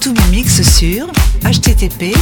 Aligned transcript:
tous 0.00 0.14
mes 0.14 0.36
mix 0.36 0.62
sur 0.62 1.06
http 1.44 2.16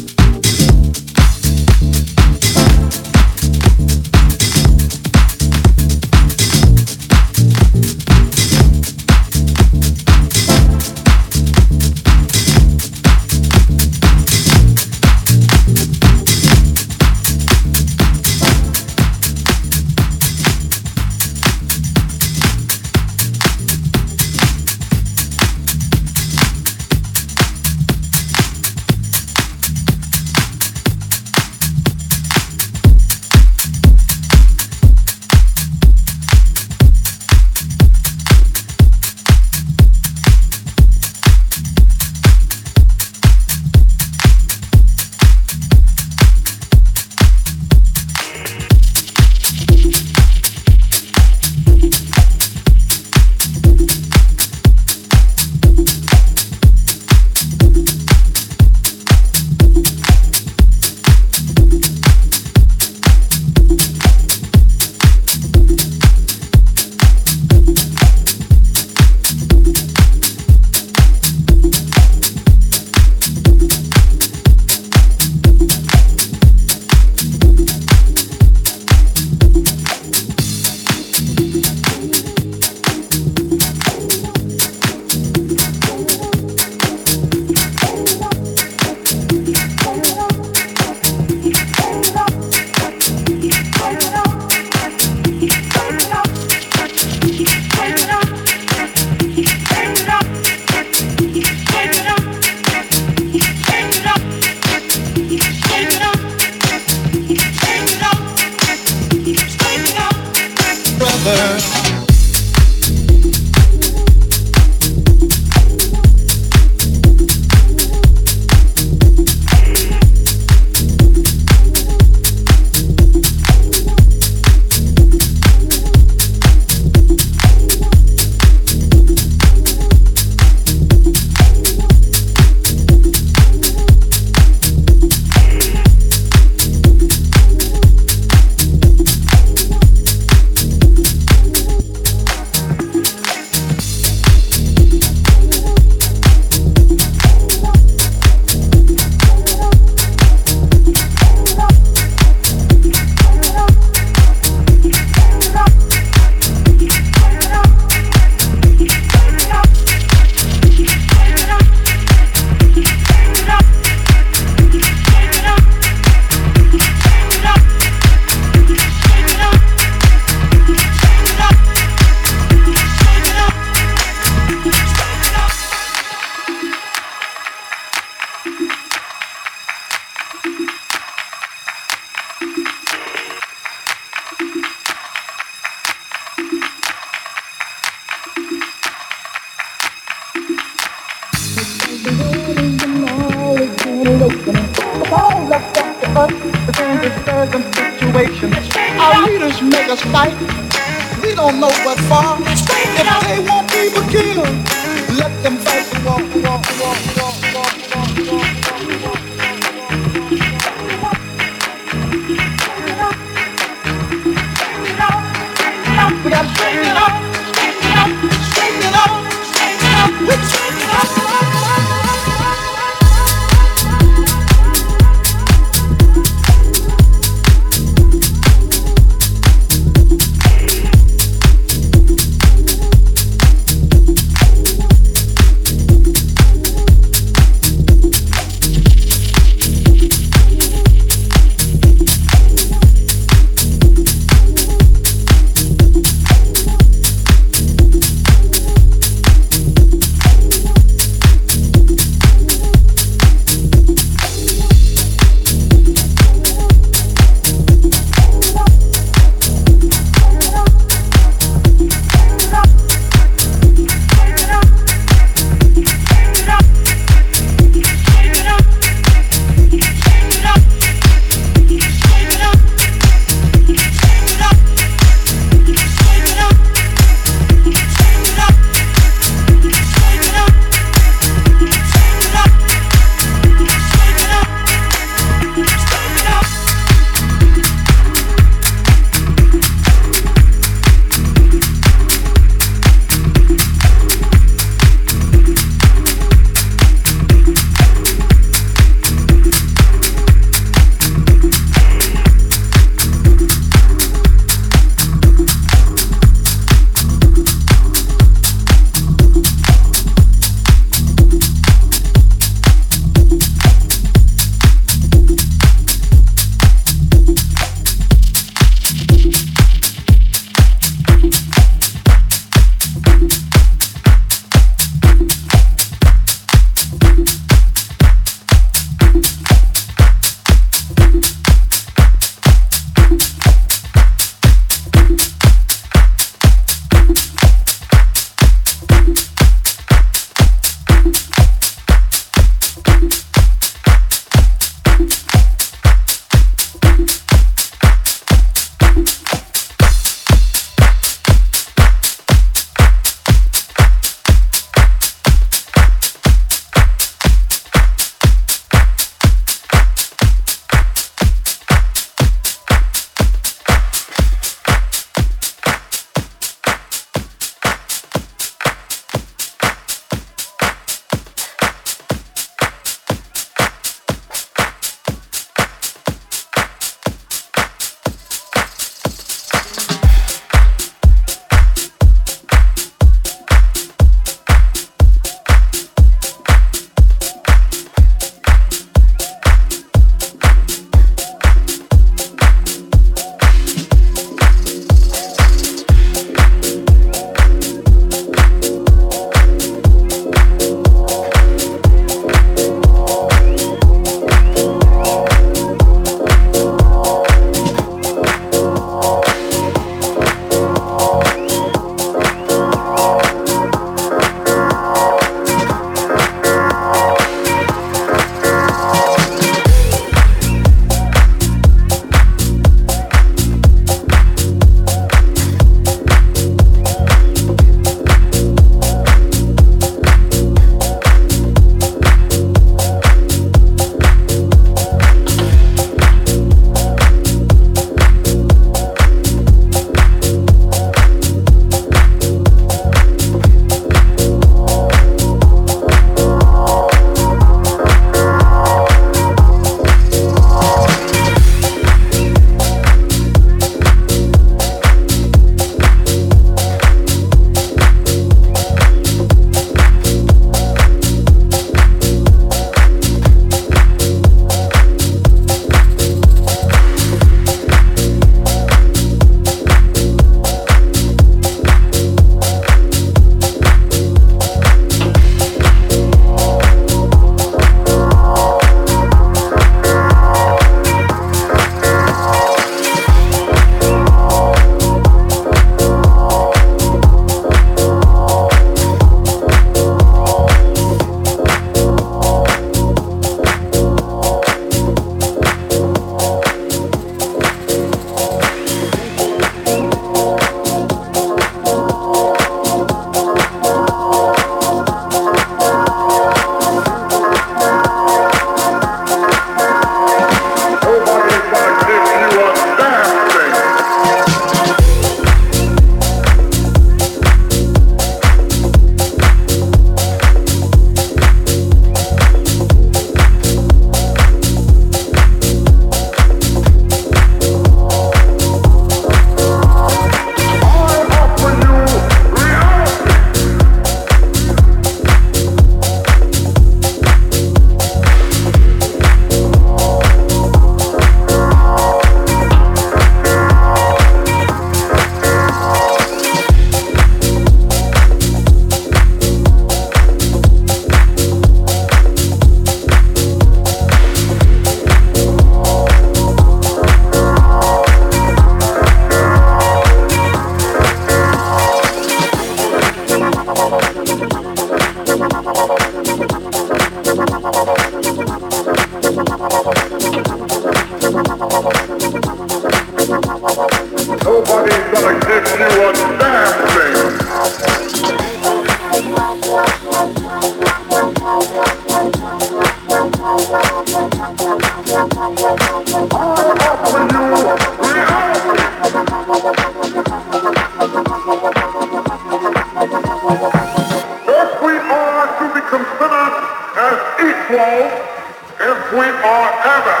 If 598.64 598.92
we 598.92 598.98
are 599.00 599.52
ever 599.74 600.00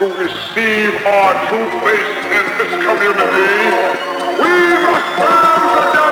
to 0.00 0.06
receive 0.18 1.06
our 1.06 1.46
true 1.46 1.70
faith 1.86 2.10
in 2.26 2.44
this 2.58 2.72
community, 2.82 3.54
we 4.42 4.54
must 4.82 5.08
burn 5.20 6.03